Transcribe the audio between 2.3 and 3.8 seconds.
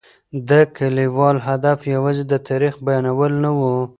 تاریخ بیانول نه و.